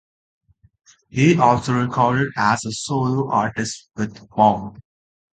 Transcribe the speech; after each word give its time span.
He 1.11 1.37
also 1.37 1.73
recorded 1.73 2.29
as 2.35 2.65
a 2.65 2.71
solo 2.71 3.29
artist 3.29 3.87
with 3.95 4.27
Bomp! 4.31 4.79